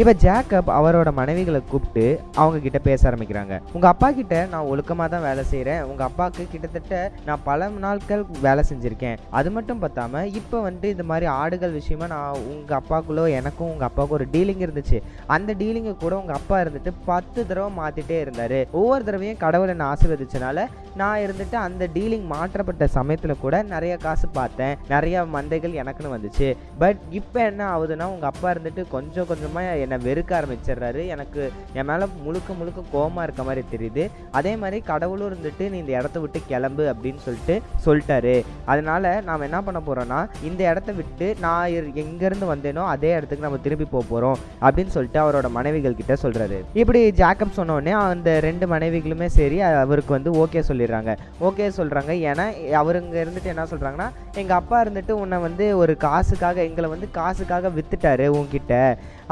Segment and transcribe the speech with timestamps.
[0.00, 2.04] இப்போ ஜேக்கப் அவரோட மனைவிகளை கூப்பிட்டு
[2.42, 3.54] அவங்க கிட்ட பேச ஆரம்பிக்கிறாங்க.
[3.76, 8.62] உங்க அப்பா கிட்ட நான் ஒழுக்கமாக தான் வேலை செய்கிறேன் உங்க அப்பாவுக்கு கிட்டத்தட்ட நான் பல நாட்கள் வேலை
[8.68, 9.18] செஞ்சுருக்கேன்.
[9.38, 14.18] அது மட்டும் பார்த்தாம இப்போ வந்துட்டு இந்த மாதிரி ஆடுகள் விஷயமா நான் உங்க அப்பாக்குள்ளோ எனக்கும் உங்க அப்பாவுக்கும்
[14.18, 15.00] ஒரு டீலிங் இருந்துச்சு.
[15.36, 18.62] அந்த டீலிங்கை கூட உங்க அப்பா இருந்துட்டு பத்து தடவை மாத்திட்டே இருந்தாரு.
[18.80, 20.66] ஒவ்வொரு தடவையும் கடவுளை நான் ஆசீர்வதிச்சனால
[21.02, 24.74] நான் இருந்துட்டு அந்த டீலிங் மாற்றப்பட்ட சமயத்தில் கூட நிறைய காசு பார்த்தேன்.
[24.94, 26.50] நிறைய மந்தைகள் எனக்குன்னு வந்துச்சு.
[26.82, 31.02] பட் இப்போ என்ன ஆகுதுன்னா உங்கள் அப்பா இருந்துட்டு கொஞ்சம் கொஞ்சமாக என்னை வெறுக்க ஆரம்பிச்சிடுறாரு.
[31.14, 31.42] எனக்கு
[31.78, 34.04] என் மேலே முழுக்க முழுக்க கோவமா இருக்க மாதிரி தெரியுது.
[34.38, 38.36] அதே மாதிரி கடவுளும் இருந்துட்டு நீ இந்த இடத்த விட்டு கிளம்பு அப்படின்னு சொல்லிட்டு சொல்லிட்டாரு.
[38.72, 43.88] அதனால நாம் என்ன பண்ண போகிறோன்னா இந்த இடத்த விட்டு நான் எங்கேருந்து வந்தேனோ அதே இடத்துக்கு நம்ம திரும்பி
[43.94, 49.58] போக போகிறோம் அப்படின்னு சொல்லிட்டு அவரோட மனைவிகள் கிட்ட சொல்கிறாரு இப்படி ஜாக்கப் சொன்னோடனே அந்த ரெண்டு மனைவிகளுமே சரி
[49.84, 51.10] அவருக்கு வந்து ஓகே சொல்லிடுறாங்க.
[51.48, 52.46] ஓகே சொல்கிறாங்க ஏன்னா
[52.80, 54.08] அவருங்க இருந்துட்டு என்ன சொல்கிறாங்கன்னா
[54.40, 58.74] எங்கள் அப்பா இருந்துட்டு உன்னை வந்து ஒரு காசுக்காக எங்களை வந்து காசுக்காக வித்துட்டாரு உன்கிட்ட.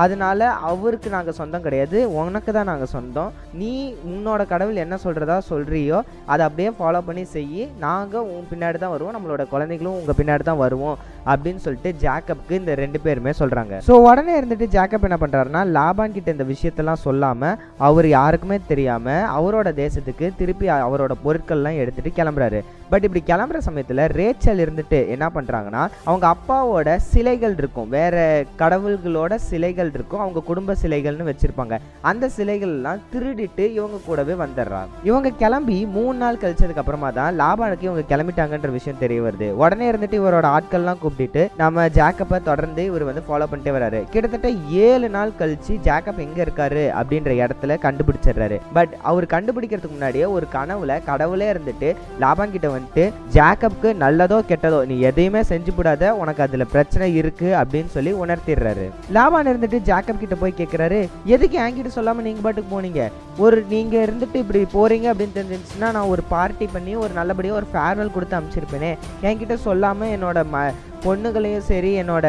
[0.04, 0.39] அதனால
[0.70, 1.98] அவருக்கு நாங்கள் சொந்தம் கிடையாது.
[2.20, 3.32] உனக்கு தான் நாங்கள் சொந்தம்.
[3.60, 3.72] நீ
[4.12, 5.98] உன்னோட கடவுள் என்ன சொல்கிறதா சொல்கிறியோ
[6.32, 9.16] அதை அப்படியே ஃபாலோ பண்ணி செய்யி நாங்கள் உன் பின்னாடி தான் வருவோம்.
[9.16, 10.98] நம்மளோட குழந்தைகளும் உங்கள் பின்னாடி தான் வருவோம்.
[11.32, 16.36] அப்படின்னு சொல்லிட்டு ஜாக்கப்க்கு இந்த ரெண்டு பேருமே சொல்கிறாங்க ஸோ உடனே இருந்துட்டு ஜாக்கப் என்ன பண்ணுறாருன்னா லாபான் கிட்ட
[16.36, 22.60] இந்த விஷயத்தெல்லாம் சொல்லாமல் அவர் யாருக்குமே தெரியாமல் அவரோட தேசத்துக்கு திருப்பி அவரோட பொருட்கள்லாம் எடுத்துகிட்டு கிளம்புறாரு.
[22.92, 27.90] பட் இப்படி கிளம்புற சமயத்தில் ரேச்சல் இருந்துட்டு என்ன பண்ணுறாங்கன்னா அவங்க அப்பாவோட சிலைகள் இருக்கும்.
[27.96, 28.14] வேற
[28.62, 30.22] கடவுள்களோட சிலைகள் இருக்கும்.
[30.24, 31.76] அவங்க குடும்ப சிலைகள்னு வச்சிருப்பாங்க.
[32.10, 38.04] அந்த சிலைகள்லாம் திருடிட்டு இவங்க கூடவே வந்துடுறாங்க இவங்க கிளம்பி மூணு நாள் கழிச்சதுக்கு அப்புறமா தான் லாபானுக்கு இவங்க
[38.12, 39.48] கிளம்பிட்டாங்கன்ற விஷயம் தெரிய வருது.
[39.62, 44.08] உடனே இருந்துட்டு இவரோட ஆட்கள்லாம் கூப்பிட்டுட்டு நம்ம ஜாக்கப்பை தொடர்ந்து இவர் வந்து ஃபாலோ பண்ணிட்டே வராரு.
[44.08, 48.60] கிட்டத்தட்ட ஏழு நாள் கழிச்சு ஜாக்கப் எங்க இருக்காரு அப்படின்ற இடத்துல கண்டுபிடிச்சிடுறாரு.
[48.72, 51.88] பட் அவர் கண்டுபிடிக்கிறதுக்கு முன்னாடியே ஒரு கனவுல கடவுளே இருந்துட்டு
[52.20, 57.86] லாபான் கிட்ட வந்துட்டு ஜாக்கப்க்கு நல்லதோ கெட்டதோ நீ எதையுமே செஞ்சு விடாத உனக்கு அதுல பிரச்சனை இருக்கு அப்படின்னு
[57.86, 58.86] சொல்லி உணர்த்திடுறாரு.
[59.14, 63.10] லாபான் இருந்துட்டு ஜாக்கப் கிட்ட போய் கேட்குறாரு எதுக்கு என்கிட்ட சொல்லாம நீங்க பாட்டுக்கு போனீங்க?
[63.38, 68.12] ஒரு நீங்க இருந்துட்டு இப்படி போறீங்க அப்படின்னு தெரிஞ்சிருந்துச்சுன்னா நான் ஒரு பார்ட்டி பண்ணி ஒரு நல்லபடியாக ஒரு ஃபேர்வெல்
[68.12, 70.72] கொடுத்து அனுப்பிச்சிருப்பேனே என்கிட்ட சொல்லாம என்னோட ம
[71.04, 72.26] பொண்ணுகளையும் சரி என்னோட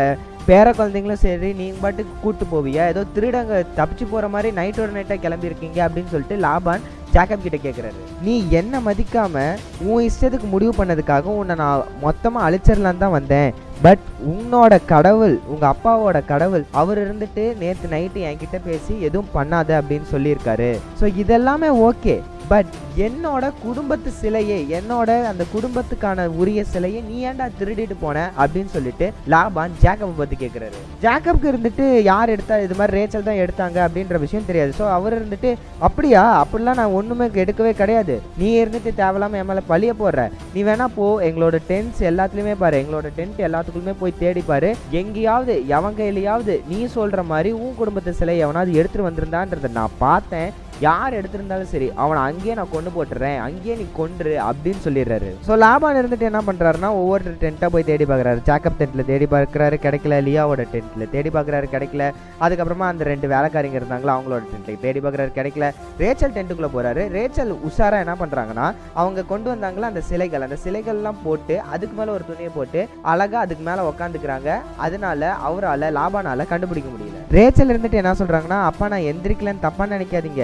[0.47, 2.83] பேர குழந்தைங்களும் சரி நீங்க பாட்டுக்கு கூட்டு போவியா?
[2.91, 8.33] ஏதோ திருடங்க தப்பிச்சு போற மாதிரி நைட்டோட நைட்டா கிளம்பியிருக்கீங்க அப்படின்னு சொல்லிட்டு லாபான் ஜாக்கப் கிட்ட கேட்குறாரு நீ
[8.59, 9.43] என்ன மதிக்காம
[9.89, 13.51] உன் இஷ்டத்துக்கு முடிவு பண்ணதுக்காக உன்னை நான் மொத்தமாக அழிச்சிடலான்னு தான் வந்தேன்.
[13.85, 20.07] பட் உன்னோட கடவுள் உங்க அப்பாவோட கடவுள் அவர் இருந்துட்டு நேற்று நைட்டு என்கிட்ட பேசி எதுவும் பண்ணாத அப்படின்னு
[20.11, 20.71] சொல்லியிருக்காரு.
[20.99, 22.15] ஸோ இதெல்லாமே ஓகே
[22.51, 22.71] பட்
[23.05, 29.77] என்னோட குடும்பத்து சிலையை என்னோட அந்த குடும்பத்துக்கான உரிய சிலையை நீ ஏன்டா திருடிட்டு போன அப்படின்னு சொல்லிட்டு லாபான்
[29.83, 34.71] ஜேக்கப் பத்தி கேட்குறாரு ஜேக்கப்க்கு இருந்துட்டு யார் எடுத்தா இது மாதிரி ரேச்சல் தான் எடுத்தாங்க அப்படின்ற விஷயம் தெரியாது.
[34.79, 35.51] ஸோ அவர் இருந்துட்டு
[35.87, 36.23] அப்படியா?
[36.41, 38.15] அப்படிலாம் நான் ஒண்ணுமே எடுக்கவே கிடையாது.
[38.37, 40.25] நீ இருந்துட்டு தேவையில்லாம என் மேல பழிய போடுற.
[40.53, 41.07] நீ வேணா போ.
[41.27, 42.79] எங்களோட டென்ட்ஸ் எல்லாத்துலயுமே பாரு.
[42.83, 44.71] எங்களோட டென்ட் எல்லாத்துக்குள்ளுமே போய் தேடி பாரு.
[45.01, 50.51] எங்கேயாவது எவன் கையிலயாவது நீ சொல்ற மாதிரி உன் குடும்பத்து சிலை எவனாவது எடுத்துட்டு வந்திருந்தான்றத நான் பார்த்தேன்.
[50.85, 55.29] யார் எடுத்திருந்தாலும் சரி அவனை அங்கேயே நான் கொண்டு போட்டுறேன் அங்கேயே நீ கொன்று அப்படின்னு சொல்லிடுறாரு.
[55.47, 58.39] ஸோ லாபான் இருந்துட்டு என்ன பண்ணுறாருன்னா ஒவ்வொரு டென்ட்டாக போய் தேடி பார்க்குறாரு.
[58.49, 62.05] ஜாக்கப் டென்ட்டில் தேடி பார்க்குறாரு கிடைக்கல லியாவோட டென்ட்டில் தேடி பார்க்குறாரு கிடைக்கல.
[62.45, 65.67] அதுக்கப்புறமா அந்த ரெண்டு வேலைக்காரிங்க இருந்தாங்களோ அவங்களோட டென்ட்டை தேடி பார்க்குறாரு கிடைக்கல.
[66.03, 68.67] ரேச்சல் டென்ட்டுக்குள்ளே போகிறாரு ரேச்சல் உஷாராக என்ன பண்ணுறாங்கன்னா
[69.01, 70.45] அவங்க கொண்டு வந்தாங்களா அந்த சிலைகள்.
[70.47, 72.81] அந்த சிலைகள்லாம் போட்டு அதுக்கு மேலே ஒரு துணியை போட்டு
[73.13, 74.49] அழகாக அதுக்கு மேலே உக்காந்துக்கிறாங்க.
[74.87, 77.19] அதனால அவரால் லாபானால் கண்டுபிடிக்க முடியல.
[77.37, 80.43] ரேச்சல் இருந்துட்டு என்ன சொல்கிறாங்கன்னா அப்பா நான் எந்திரிக்கலன்னு தப்பாக நினைக்காதீங்க.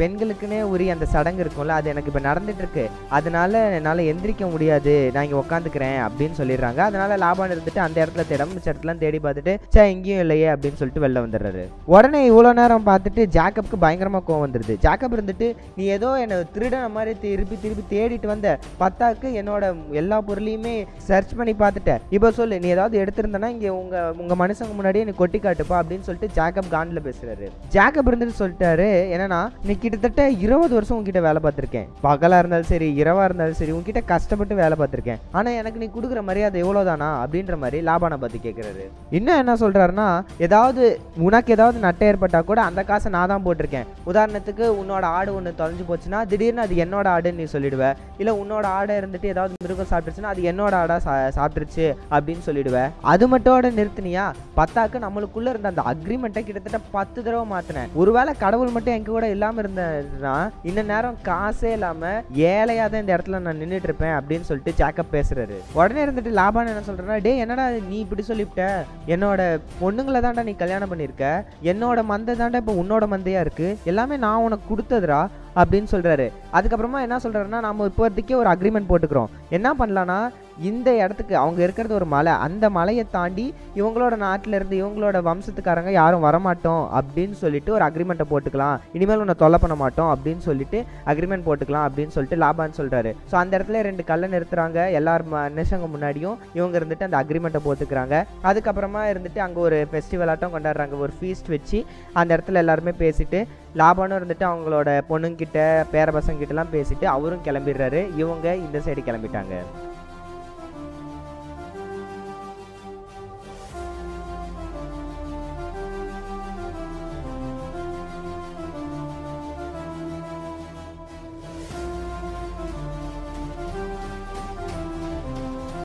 [0.00, 2.84] பெண்களுக்குன்னே உரிய அந்த சடங்கு இருக்கும்ல அது எனக்கு இப்போ நடந்துகிட்ருக்கு
[3.16, 4.94] அதனால் என்னால் எந்திரிக்க முடியாது.
[5.14, 6.80] நான் இங்கே உட்காந்துக்கிறேன் அப்படின்னு சொல்லிடுறாங்க.
[6.88, 11.04] அதனால் லாபம் இருந்துட்டு அந்த இடத்துல தேடம் மிச்ச இடத்துலாம் தேடி பார்த்துட்டு சே இங்கேயும் இல்லையே அப்படின்னு சொல்லிட்டு
[11.04, 11.64] வெளில வந்துடுறாரு.
[11.94, 15.48] உடனே இவ்வளோ நேரம் பார்த்துட்டு ஜாக்கப்க்கு பயங்கரமாக கோவம் வந்துடுது ஜாக்கப் இருந்துட்டு
[15.78, 18.48] நீ ஏதோ என்னை திருடன மாதிரி திருப்பி திருப்பி தேடிட்டு வந்த
[18.82, 19.72] பத்தாக்கு என்னோட
[20.02, 20.74] எல்லா பொருளையுமே
[21.08, 25.40] சர்ச் பண்ணி பார்த்துட்டேன் இப்போ சொல்லு நீ ஏதாவது எடுத்திருந்தனா இங்கே உங்கள் உங்கள் மனுஷங்க முன்னாடியே நீ கொட்டி
[25.46, 30.96] காட்டுப்பா அப்படின்னு சொல்லிட்டு ஜாக்கப் காண்டில் பேசுகிறாரு ஜாக்கப் இருந்துட்டு சொல்லிட்டாரு ஏன்னா என்னன்னா நீ கிட்டத்தட்ட இருபது வருஷம்
[30.96, 31.88] உங்ககிட்ட வேலை பார்த்துருக்கேன்.
[32.06, 35.20] பகலா இருந்தாலும் சரி இரவா இருந்தாலும் சரி உங்ககிட்ட கஷ்டப்பட்டு வேலை பார்த்துருக்கேன்.
[35.36, 38.84] ஆனால் எனக்கு நீ கொடுக்குற மரியாதை எவ்வளோதானா அப்படின்ற மாதிரி லாபானை பற்றி கேட்குறாரு
[39.18, 40.08] இன்னும் என்ன சொல்றாருன்னா
[40.46, 40.82] ஏதாவது
[41.26, 43.88] உனக்கு ஏதாவது நட்டை ஏற்பட்டால் கூட அந்த காசை நான் தான் போட்டிருக்கேன்.
[44.10, 47.92] உதாரணத்துக்கு உன்னோட ஆடு ஒன்று தொலைஞ்சு போச்சுன்னா திடீர்னு அது என்னோட ஆடுன்னு நீ சொல்லிடுவ.
[48.22, 53.24] இல்லை உன்னோட ஆடை இருந்துட்டு ஏதாவது மிருகம் சாப்பிட்டுருச்சுன்னா அது என்னோட ஆடாக சா சாப்பிட்டுருச்சு அப்படின்னு சொல்லிடுவேன் அது
[53.34, 54.24] மட்டும் நிறுத்தினியா?
[54.58, 59.62] பத்தாக்கு நம்மளுக்குள்ள இருந்த அந்த அக்ரிமெண்ட்டை கிட்டத்தட்ட பத்து தடவை மாற்றினேன் ஒருவேளை கடவுள் மட்டும் எங்க கூட இல்லாம
[59.62, 65.12] இருந்ததுன்னா இன்ன நேரம் காசே இல்லாம ஏழையா தான் இந்த இடத்துல நான் நின்றுட்டு இருப்பேன் அப்படின்னு சொல்லிட்டு ஜாக்கப்
[65.12, 65.56] பேசுறாரு.
[65.72, 68.66] உடனே இருந்துட்டு லாபான் என்ன சொல்கிறேன்னா டே என்னடா நீ இப்படி சொல்லிவிட்ட?
[69.06, 71.44] என்னோட பொண்ணுங்களை தான்டா நீ கல்யாணம் பண்ணியிருக்க?
[71.62, 73.78] என்னோட மந்தை தாண்டா இப்போ உன்னோட மந்தையா இருக்கு?
[73.84, 75.28] எல்லாமே நான் உனக்கு கொடுத்ததுடா?
[75.56, 76.32] அப்படின்னு சொல்றாரு.
[76.52, 79.26] அதுக்கப்புறமா என்ன சொல்றாருன்னா நம்ம இப்போதைக்கு ஒரு அக்ரிமெண்ட் போட்டுக்கிறோம்.
[79.50, 80.28] என்ன பண்ணலாம்னா
[80.70, 82.32] இந்த இடத்துக்கு அவங்க இருக்கிறது ஒரு மலை.
[82.46, 83.46] அந்த மலையை தாண்டி
[83.80, 88.76] இவங்களோட நாட்டில இருந்து இவங்களோட வம்சத்துக்காரங்க யாரும் வரமாட்டோம் அப்படின்னு சொல்லிட்டு ஒரு அக்ரிமெண்ட்டை போட்டுக்கலாம்.
[88.96, 90.80] இனிமேல் உன்னை தொல்லை பண்ண மாட்டோம் அப்படின்னு சொல்லிட்டு
[91.12, 94.78] அக்ரிமெண்ட் போட்டுக்கலாம் அப்படின்னு சொல்லிட்டு லாபான்னு சொல்கிறாரு ஸோ அந்த இடத்துல ரெண்டு கல்லை நிறுத்துறாங்க.
[95.00, 98.24] எல்லாரும் மனுஷங்க முன்னாடியும் இவங்க இருந்துட்டு அந்த அக்ரிமெண்ட்டை போட்டுக்கிறாங்க.
[98.50, 100.96] அதுக்கப்புறமா இருந்துட்டு அங்கே ஒரு ஃபெஸ்டிவலாட்டம் கொண்டாடுறாங்க.
[101.04, 101.80] ஒரு ஃபீஸ்ட் வச்சு
[102.20, 103.40] அந்த இடத்துல எல்லாருமே பேசிட்டு
[103.80, 105.60] லாபானும் இருந்துட்டு அவங்களோட பொண்ணுங்கிட்ட
[105.92, 108.02] பேர பசங்கிட்டலாம் பேசிட்டு அவரும் கிளம்பிடுறாரு.
[108.22, 109.54] இவங்க இந்த சைடு கிளம்பிட்டாங்க.